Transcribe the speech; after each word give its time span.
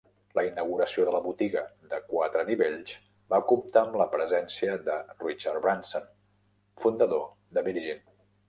La 0.37 0.43
inauguració 0.45 1.03
de 1.09 1.11
la 1.15 1.19
botiga 1.25 1.61
de 1.91 1.99
quatre 2.13 2.41
nivells 2.47 2.95
va 3.35 3.41
comptar 3.53 3.83
amb 3.83 3.99
la 4.03 4.09
presència 4.15 4.81
de 4.91 4.97
Richard 5.27 5.63
Branson, 5.67 6.11
fundador 6.87 7.27
de 7.59 7.69
Virgin. 7.71 8.07